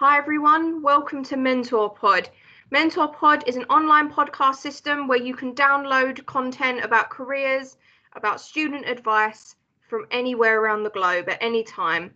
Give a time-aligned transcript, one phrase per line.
[0.00, 2.30] Hi everyone, welcome to Mentor Pod.
[2.70, 7.76] Mentor Pod is an online podcast system where you can download content about careers,
[8.14, 9.56] about student advice
[9.88, 12.14] from anywhere around the globe at any time.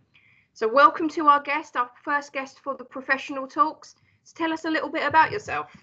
[0.53, 3.97] So, welcome to our guest, our first guest for the professional talks.
[4.23, 5.77] So tell us a little bit about yourself.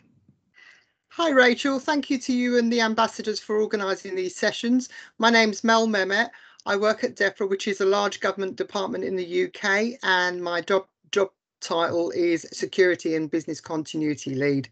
[1.09, 4.87] Hi Rachel, thank you to you and the ambassadors for organising these sessions.
[5.17, 6.29] My name's Mel Mehmet.
[6.65, 10.61] I work at DEFRA, which is a large government department in the UK, and my
[10.61, 14.69] job, job title is Security and Business Continuity Lead.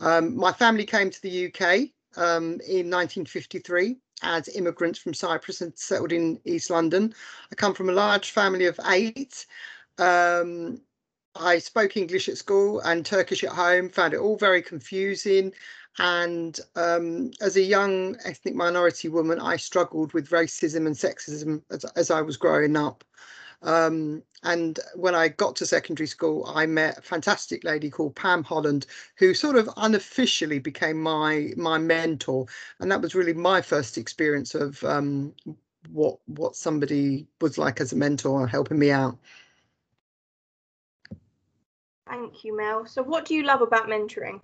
[0.00, 5.76] Um, my family came to the UK um, in 1953 as immigrants from Cyprus and
[5.76, 7.14] settled in East London.
[7.52, 9.46] I come from a large family of eight.
[9.98, 10.80] Um,
[11.34, 15.52] I spoke English at school and Turkish at home, found it all very confusing.
[15.98, 21.84] And um, as a young ethnic minority woman, I struggled with racism and sexism as,
[21.96, 23.04] as I was growing up.
[23.62, 28.44] Um, and when I got to secondary school, I met a fantastic lady called Pam
[28.44, 32.46] Holland, who sort of unofficially became my my mentor,
[32.78, 35.34] and that was really my first experience of um,
[35.90, 39.18] what what somebody was like as a mentor, helping me out.
[42.06, 42.86] Thank you, Mel.
[42.86, 44.40] So, what do you love about mentoring?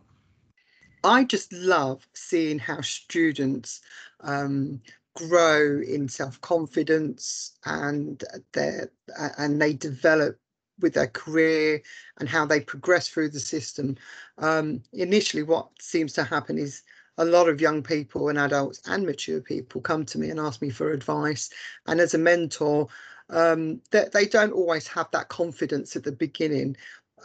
[1.05, 3.81] I just love seeing how students
[4.21, 4.81] um,
[5.15, 8.91] grow in self-confidence and their
[9.39, 10.39] and they develop
[10.81, 11.83] with their career
[12.19, 13.97] and how they progress through the system.
[14.39, 16.83] Um, initially, what seems to happen is
[17.19, 20.63] a lot of young people and adults and mature people come to me and ask
[20.63, 21.51] me for advice.
[21.87, 22.89] And as a mentor,
[23.31, 26.77] um, that they, they, don't always have that confidence at the beginning.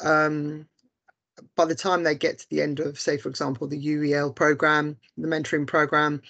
[0.04, 0.68] Um,
[1.56, 4.98] by the time they get to the end of, say, for example, the UEL program,
[5.18, 6.22] the mentoring program,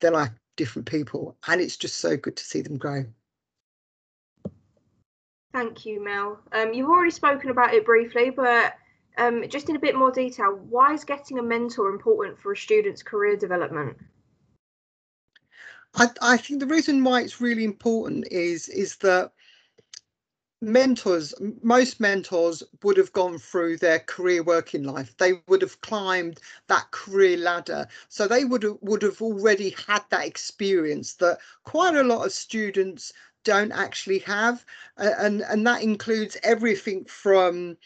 [0.00, 3.04] they're like, different people and it's just so good to see them grow.
[5.52, 6.40] Thank you mel.
[6.52, 8.74] Um, you've already spoken about it briefly but
[9.18, 12.56] um, just in a bit more detail why is getting a mentor important for a
[12.56, 13.96] student's career development?
[15.94, 19.32] I, I think the reason why it's really important is is that
[20.62, 25.16] mentors most mentors would have gone through their career working life.
[25.18, 27.86] They would have climbed that career ladder.
[28.08, 32.32] So they would have would have already had that experience that quite a lot of
[32.32, 33.12] students
[33.44, 34.64] don't actually have.
[34.96, 37.76] And and that includes everything from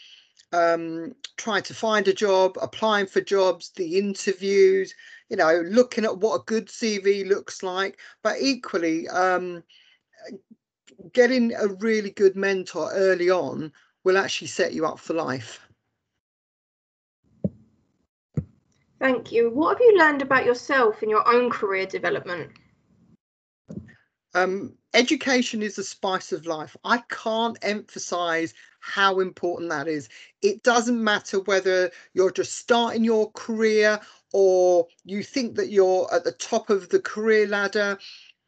[0.53, 4.93] um, trying to find a job applying for jobs the interviews
[5.29, 7.99] you know looking at what a good cv looks like.
[8.23, 9.63] But equally um,
[11.13, 13.71] getting a really good mentor early on
[14.03, 15.59] will actually set you up for life.
[18.99, 19.49] Thank you.
[19.49, 22.51] What have you learned about yourself in your own career development?
[24.33, 26.77] Um, education is the spice of life.
[26.83, 30.07] I can't emphasize how important that is.
[30.41, 33.99] It doesn't matter whether you're just starting your career
[34.33, 37.97] or you think that you're at the top of the career ladder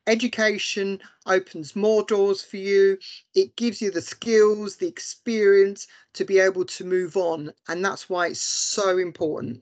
[0.07, 2.97] education opens more doors for you.
[3.35, 8.09] It gives you the skills the experience to be able to move on and that's
[8.09, 9.61] why it's so important.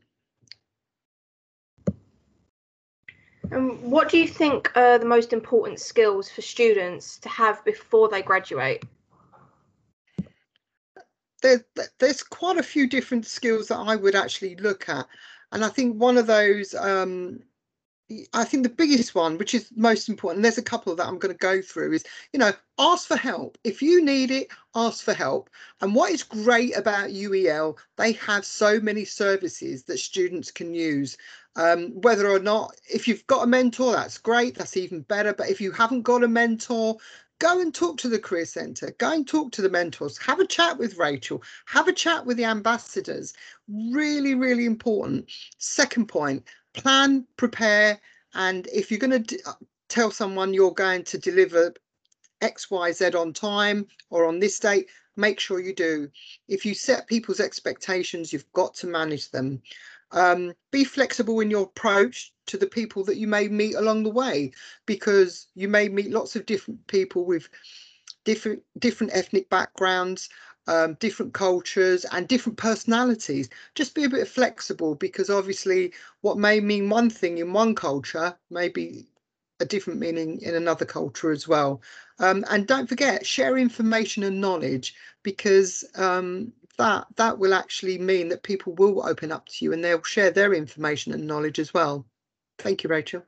[3.53, 8.08] Um, what do you think are the most important skills for students to have before
[8.08, 8.84] they graduate?
[11.41, 11.66] There,
[11.97, 15.06] there's quite a few different skills that I would actually look at
[15.52, 17.41] and I think one of those um,
[18.33, 21.33] I think the biggest one, which is most important, there's a couple that I'm going
[21.33, 23.57] to go through, is you know, ask for help.
[23.63, 25.49] If you need it, ask for help.
[25.81, 31.17] And what is great about UEL, they have so many services that students can use.
[31.55, 35.33] Um, whether or not, if you've got a mentor, that's great, that's even better.
[35.33, 36.97] But if you haven't got a mentor,
[37.39, 40.45] go and talk to the career centre go and talk to the mentors have a
[40.45, 43.33] chat with rachel have a chat with the ambassadors
[43.91, 46.43] really really important second point
[46.73, 47.99] plan, prepare,
[48.33, 49.53] and if you're going to uh,
[49.89, 51.73] tell someone you're going to deliver
[52.41, 56.09] X, Y, Z on time or on this date, make sure you do.
[56.47, 59.61] If you set people's expectations, you've got to manage them.
[60.11, 64.09] Um, be flexible in your approach to the people that you may meet along the
[64.09, 64.51] way,
[64.85, 67.47] because you may meet lots of different people with
[68.23, 70.29] different different ethnic backgrounds
[70.67, 73.49] um, different cultures and different personalities.
[73.75, 78.35] Just be a bit flexible because obviously what may mean one thing in one culture
[78.49, 79.08] may be
[79.59, 81.81] a different meaning in another culture as well.
[82.19, 88.29] Um, and don't forget, share information and knowledge because um, that that will actually mean
[88.29, 91.73] that people will open up to you and they'll share their information and knowledge as
[91.73, 92.05] well.
[92.58, 93.23] Thank you, Rachel.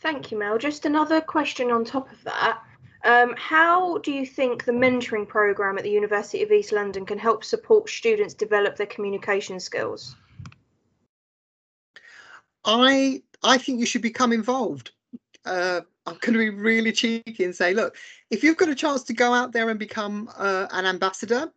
[0.00, 0.58] Thank you, Mel.
[0.58, 2.60] Just another question on top of that.
[3.04, 7.18] Um, how do you think the mentoring program at the University of East London can
[7.18, 10.14] help support students develop their communication skills?
[12.64, 14.92] I I think you should become involved.
[15.44, 17.96] Uh, I'm going to be really cheeky and say, look,
[18.30, 21.52] if you've got a chance to go out there and become uh, an ambassador,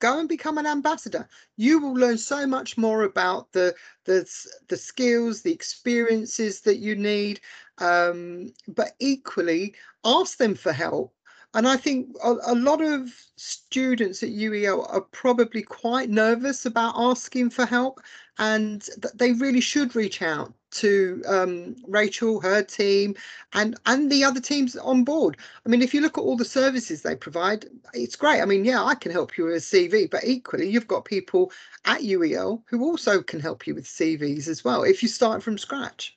[0.00, 1.28] go and become an ambassador.
[1.56, 3.74] You will learn so much more about the
[4.04, 4.28] the
[4.68, 7.40] the skills, the experiences that you need,
[7.78, 9.74] um, but equally
[10.04, 11.14] ask them for help.
[11.52, 16.94] And I think a, a, lot of students at UEL are probably quite nervous about
[16.96, 18.00] asking for help,
[18.38, 23.14] and they really should reach out to um, Rachel, her team,
[23.52, 25.36] and and the other teams on board.
[25.64, 28.40] I mean, if you look at all the services they provide, it's great.
[28.40, 31.52] I mean, yeah, I can help you with a CV, but equally, you've got people
[31.84, 35.58] at UEL who also can help you with CVs as well if you start from
[35.58, 36.16] scratch.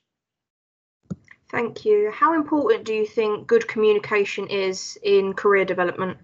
[1.50, 2.10] Thank you.
[2.12, 6.18] How important do you think good communication is in career development?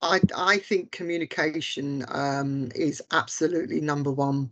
[0.00, 4.50] I, I think communication um, is absolutely number one.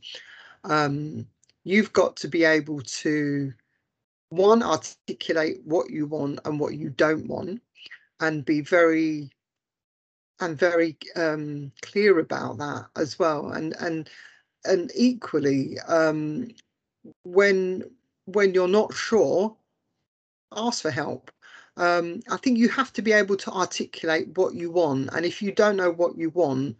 [0.64, 1.26] Um,
[1.64, 3.52] you've got to be able to
[4.30, 7.60] one articulate what you want and what you don't want
[8.20, 9.30] and be very
[10.40, 13.52] and very um, clear about that as well.
[13.52, 14.08] And and
[14.64, 16.48] and equally um,
[17.24, 17.84] when
[18.24, 19.56] when you're not sure
[20.56, 21.30] ask for help.
[21.78, 25.10] Um, i think you have to be able to articulate what you want.
[25.14, 26.76] And if you don't know what you want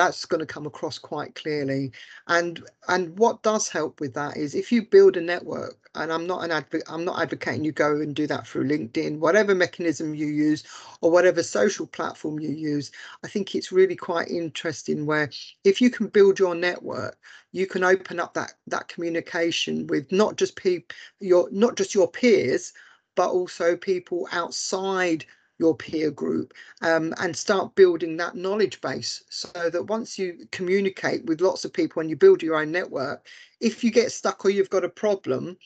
[0.00, 1.92] that's going to come across quite clearly.
[2.26, 6.26] And and what does help with that is if you build a network and i'm
[6.26, 10.14] not an advocate i'm not advocating you go and do that through linkedin whatever mechanism
[10.14, 10.62] you use
[11.00, 12.90] or whatever social platform you use
[13.24, 15.30] i think it's really quite interesting where
[15.64, 17.18] if you can build your network
[17.52, 22.08] you can open up that that communication with not just people your not just your
[22.08, 22.72] peers
[23.16, 25.24] but also people outside
[25.60, 31.24] your peer group um, and start building that knowledge base so that once you communicate
[31.26, 33.28] with lots of people and you build your own network,
[33.60, 35.56] if you get stuck or you've got a problem,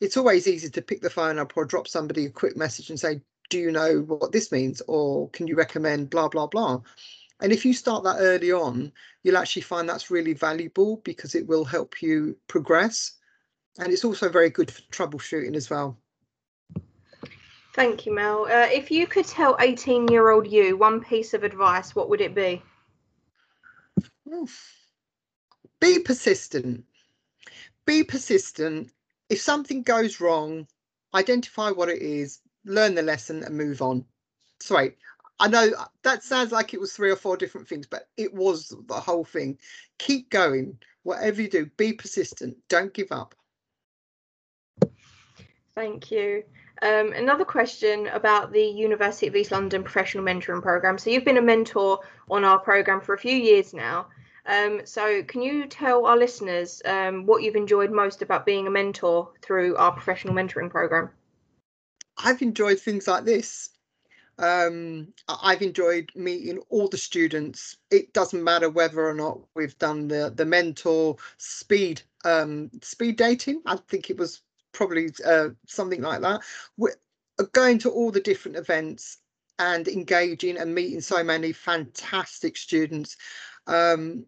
[0.00, 2.98] it's always easy to pick the phone up or drop somebody a quick message and
[2.98, 3.20] say,
[3.50, 4.80] do you know what this means?
[4.88, 6.80] Or can you recommend blah, blah, blah.
[7.40, 8.90] And if you start that early on,
[9.22, 13.12] you'll actually find that's really valuable because it will help you progress.
[13.78, 15.98] And it's also very good for troubleshooting as well.
[17.74, 18.44] Thank you, Mel.
[18.44, 22.20] Uh, if you could tell 18 year old you one piece of advice, what would
[22.20, 22.62] it be?
[25.80, 26.84] Be persistent.
[27.86, 28.92] Be persistent.
[29.30, 30.66] If something goes wrong,
[31.14, 34.04] identify what it is, learn the lesson, and move on.
[34.60, 34.96] Sorry,
[35.40, 35.70] I know
[36.02, 39.24] that sounds like it was three or four different things, but it was the whole
[39.24, 39.58] thing.
[39.98, 40.78] Keep going.
[41.02, 42.56] Whatever you do, be persistent.
[42.68, 43.34] Don't give up.
[45.74, 46.44] Thank you.
[46.82, 50.98] Um, another question about the University of East London Professional Mentoring Programme.
[50.98, 54.08] So you've been a mentor on our programme for a few years now.
[54.46, 58.70] Um, so can you tell our listeners um, what you've enjoyed most about being a
[58.70, 61.10] mentor through our professional mentoring programme?
[62.18, 63.70] I've enjoyed things like this.
[64.38, 67.76] Um, I've enjoyed meeting all the students.
[67.92, 73.62] It doesn't matter whether or not we've done the the mentor speed um, speed dating.
[73.66, 74.40] I think it was
[74.72, 76.40] probably uh, something like that.
[76.76, 76.96] We're
[77.38, 79.18] uh, going to all the different events
[79.58, 83.16] and engaging and meeting so many fantastic students.
[83.66, 84.26] Um,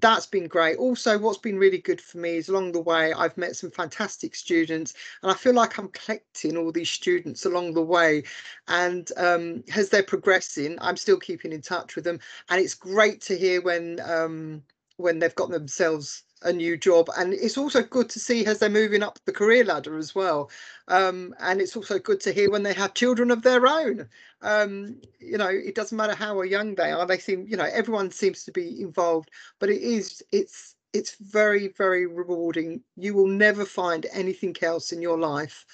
[0.00, 0.76] that's been great.
[0.76, 4.34] Also, what's been really good for me is along the way, I've met some fantastic
[4.34, 8.24] students, and I feel like I'm collecting all these students along the way.
[8.68, 12.20] And um, as they're progressing, I'm still keeping in touch with them,
[12.50, 14.62] and it's great to hear when um,
[14.96, 17.08] when they've got themselves a new job.
[17.16, 20.50] And it's also good to see as they're moving up the career ladder as well.
[20.88, 24.08] Um, and it's also good to hear when they have children of their own.
[24.42, 28.10] Um, you know it doesn't matter how young they are they seem you know everyone
[28.10, 32.82] seems to be involved but it is it's it's very very rewarding.
[32.96, 35.64] You will never find anything else in your life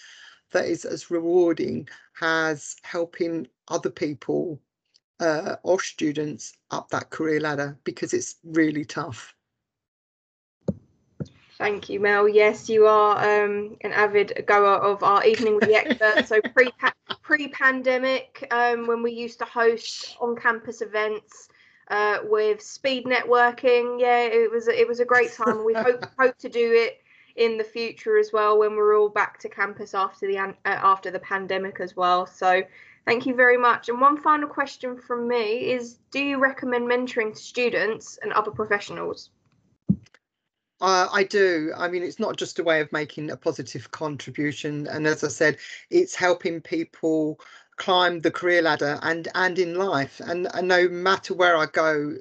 [0.53, 1.89] that is as rewarding
[2.21, 4.61] as helping other people
[5.21, 9.35] uh, or students up that career ladder because it's really tough
[11.63, 12.29] Thank you, Mel.
[12.29, 16.27] Yes, you are um, an avid goer of our evening with the expert.
[16.27, 16.73] so pre
[17.23, 21.49] pre pandemic, um, when we used to host on campus events
[21.87, 25.65] uh, with speed networking, yeah, it was it was a great time.
[25.65, 27.01] We hope hope to do it
[27.37, 31.13] in the future as well when we're all back to campus after the uh, after
[31.13, 32.27] the pandemic as well.
[32.27, 32.65] So
[33.07, 33.89] thank you very much.
[33.89, 38.51] And one final question from me is: Do you recommend mentoring to students and other
[38.51, 39.31] professionals?
[40.83, 41.73] Uh, I do.
[41.77, 44.89] I mean, it's not just a way of making a positive contribution.
[44.89, 45.59] And as I said,
[45.91, 47.41] it's helping people
[47.79, 52.15] climb the career ladder and and in life and, and no matter where i go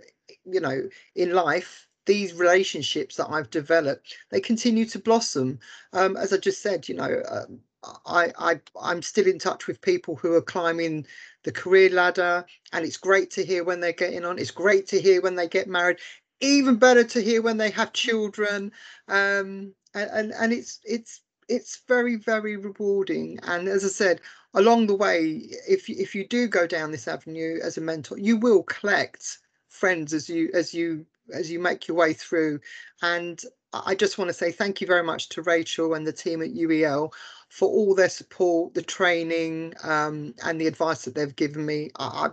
[0.45, 5.59] you know in life these relationships that i've developed they continue to blossom
[5.93, 7.59] um, as i just said you know um,
[8.07, 11.05] I, I i'm still in touch with people who are climbing
[11.43, 15.01] the career ladder and it's great to hear when they're getting on it's great to
[15.01, 15.97] hear when they get married
[16.41, 18.71] even better to hear when they have children.
[19.07, 23.39] Um, and, and and it's it's it's very very rewarding.
[23.43, 24.21] And as i said
[24.53, 28.35] along the way if if you do go down this avenue as a mentor you
[28.37, 29.37] will collect
[29.69, 32.59] friends as you as you as you make your way through.
[33.01, 33.41] And
[33.73, 36.53] i just want to say thank you very much to rachel and the team at
[36.53, 37.09] uel
[37.47, 41.89] for all their support the training um, and the advice that they've given me.
[41.99, 42.29] I,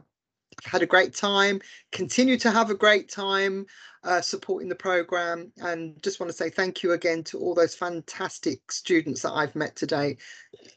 [0.64, 1.60] had a great time
[1.92, 3.66] continue to have a great time
[4.04, 7.74] uh, supporting the program and just want to say thank you again to all those
[7.74, 10.16] fantastic students that I've met today.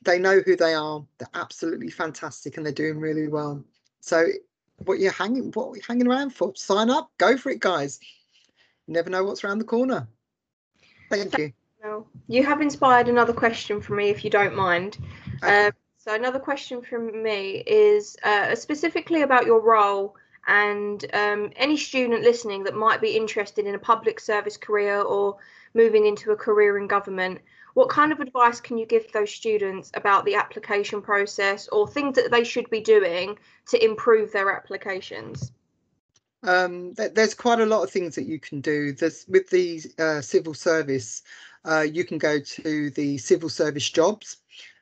[0.02, 1.06] They know who they are.
[1.18, 3.64] They're absolutely fantastic and they're doing really well.
[4.00, 4.26] So
[4.86, 6.54] what you're hanging what are you hanging around for?
[6.56, 8.00] Sign up, go for it, guys.
[8.88, 10.08] You never know what's around the corner.
[11.10, 11.54] Thank you.
[11.84, 14.98] Well, you have inspired another question for me, if you don't mind.
[15.44, 15.68] Okay.
[15.68, 15.72] Uh,
[16.04, 20.16] so another question from me is uh, specifically about your role
[20.48, 25.38] and um, any student listening that might be interested in a public service career or
[25.76, 27.40] moving into a career in government,
[27.76, 32.16] what kind of advice can you give those students about the application process or things
[32.16, 35.52] that they should be doing to improve their applications?
[36.42, 38.94] Um, there's quite a lot of things that you can do.
[38.94, 41.22] There's with the uh, civil service,
[41.64, 44.38] uh, you can go to the civil service jobs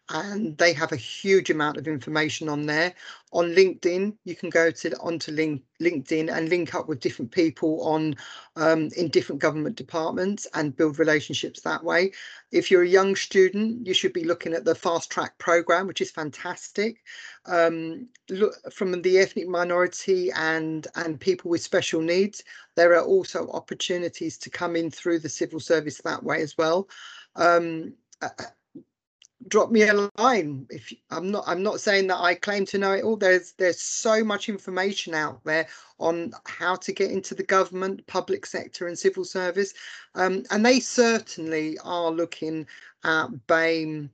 [0.09, 2.93] and they have a huge amount of information on there.
[3.31, 7.83] On LinkedIn, you can go to onto link, LinkedIn and link up with different people
[7.83, 8.15] on
[8.55, 12.11] um, in different government departments and build relationships that way.
[12.51, 16.01] If you're a young student, you should be looking at the fast track program, which
[16.01, 17.03] is fantastic.
[17.45, 22.43] Um, look from the ethnic minority and and people with special needs,
[22.75, 26.89] there are also opportunities to come in through the civil service that way as well.
[27.35, 27.93] Um,
[29.48, 32.93] drop me a line if i'm not i'm not saying that i claim to know
[32.93, 33.15] it all.
[33.15, 35.67] There's there's so much information out there
[36.00, 39.74] on how to get into the government public sector and civil service.
[40.15, 42.67] Um, and they certainly are looking
[43.03, 44.10] at BAME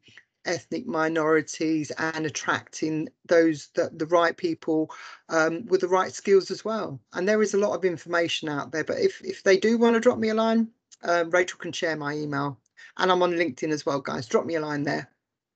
[0.46, 4.92] ethnic minorities and attracting those that the right people
[5.30, 7.00] um, with the right skills as well.
[7.14, 9.96] And there is a lot of information out there but if if they do want
[9.96, 10.68] to drop me a line
[11.04, 12.60] uh, rachel can share my email.
[12.98, 14.28] And i'm on linkedin as well guys.
[14.28, 15.10] Drop me a line there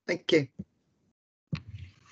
[0.10, 0.48] Thank you.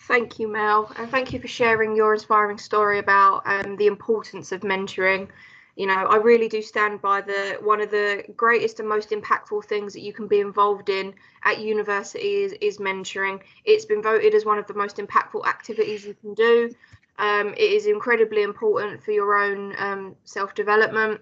[0.08, 4.52] Thank you, Mel, and thank you for sharing your inspiring story about um, the importance
[4.52, 5.30] of mentoring.
[5.76, 9.66] You know, I really do stand by the one of the greatest and most impactful
[9.66, 11.12] things that you can be involved in
[11.44, 13.42] at university is, is mentoring.
[13.66, 16.76] It's been voted as one of the most impactful activities you can do.
[17.18, 21.20] Um, it is incredibly important for your own um, self development.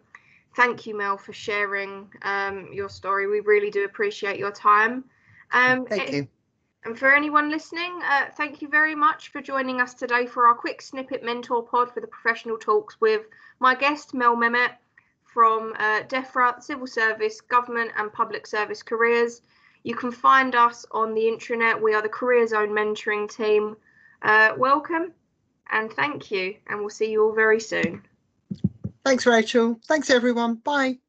[0.58, 3.28] Thank you, Mel, for sharing um, your story.
[3.28, 5.06] We really do appreciate your time.
[5.54, 6.28] Um, Thank you.
[6.86, 10.54] And for anyone listening, uh, thank you very much for joining us today for our
[10.54, 13.24] quick snippet mentor pod for the professional talks with
[13.60, 14.70] my guest, Mel Mehmet
[15.24, 19.42] from uh, DEFRA, Civil Service, Government and Public Service Careers.
[19.82, 21.82] You can find us on the intranet.
[21.82, 23.76] We are the Career Zone Mentoring Team.
[24.22, 25.12] Uh, welcome
[25.72, 26.56] and thank you.
[26.68, 28.04] And we'll see you all very soon.
[29.04, 29.80] Thanks, Rachel.
[29.88, 30.56] Thanks, everyone.
[30.56, 31.00] Bye.